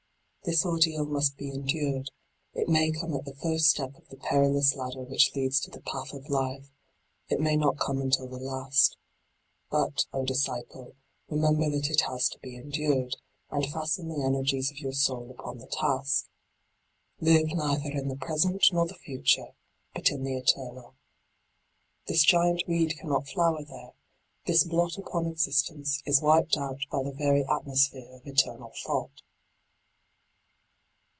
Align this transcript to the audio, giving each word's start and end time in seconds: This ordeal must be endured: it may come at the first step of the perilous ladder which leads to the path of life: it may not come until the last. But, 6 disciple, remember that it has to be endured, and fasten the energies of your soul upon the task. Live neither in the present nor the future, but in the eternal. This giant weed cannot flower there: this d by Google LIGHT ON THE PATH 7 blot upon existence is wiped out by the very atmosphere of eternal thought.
This 0.43 0.65
ordeal 0.65 1.05
must 1.05 1.37
be 1.37 1.49
endured: 1.51 2.09
it 2.55 2.67
may 2.67 2.89
come 2.89 3.13
at 3.13 3.25
the 3.25 3.35
first 3.35 3.65
step 3.65 3.95
of 3.95 4.09
the 4.09 4.17
perilous 4.17 4.75
ladder 4.75 5.03
which 5.03 5.35
leads 5.35 5.59
to 5.59 5.69
the 5.69 5.81
path 5.83 6.13
of 6.13 6.29
life: 6.31 6.67
it 7.29 7.39
may 7.39 7.55
not 7.55 7.77
come 7.77 8.01
until 8.01 8.25
the 8.27 8.39
last. 8.39 8.97
But, 9.69 10.07
6 10.15 10.25
disciple, 10.25 10.95
remember 11.29 11.69
that 11.69 11.91
it 11.91 12.01
has 12.09 12.27
to 12.29 12.39
be 12.39 12.55
endured, 12.55 13.17
and 13.51 13.67
fasten 13.71 14.07
the 14.09 14.25
energies 14.25 14.71
of 14.71 14.79
your 14.79 14.93
soul 14.93 15.29
upon 15.29 15.59
the 15.59 15.67
task. 15.67 16.25
Live 17.19 17.49
neither 17.53 17.91
in 17.91 18.07
the 18.07 18.15
present 18.17 18.65
nor 18.73 18.87
the 18.87 18.95
future, 18.95 19.51
but 19.93 20.09
in 20.09 20.23
the 20.23 20.35
eternal. 20.35 20.95
This 22.07 22.23
giant 22.23 22.63
weed 22.67 22.97
cannot 22.97 23.27
flower 23.27 23.63
there: 23.63 23.93
this 24.47 24.63
d 24.63 24.69
by 24.69 24.71
Google 24.71 24.83
LIGHT 24.85 24.85
ON 24.85 24.93
THE 24.95 24.95
PATH 24.95 24.95
7 24.95 24.95
blot 24.95 24.97
upon 25.23 25.31
existence 25.31 26.01
is 26.07 26.19
wiped 26.23 26.57
out 26.57 26.79
by 26.91 27.03
the 27.03 27.13
very 27.13 27.45
atmosphere 27.45 28.09
of 28.15 28.25
eternal 28.25 28.73
thought. 28.83 29.21